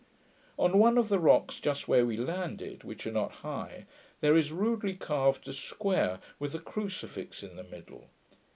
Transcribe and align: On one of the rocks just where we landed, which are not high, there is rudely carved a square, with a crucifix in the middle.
On 0.57 0.79
one 0.79 0.97
of 0.97 1.09
the 1.09 1.19
rocks 1.19 1.59
just 1.59 1.87
where 1.87 2.07
we 2.07 2.17
landed, 2.17 2.83
which 2.83 3.05
are 3.05 3.11
not 3.11 3.31
high, 3.45 3.85
there 4.19 4.35
is 4.35 4.51
rudely 4.51 4.95
carved 4.95 5.47
a 5.47 5.53
square, 5.53 6.19
with 6.39 6.55
a 6.55 6.59
crucifix 6.59 7.43
in 7.43 7.55
the 7.55 7.63
middle. 7.63 8.09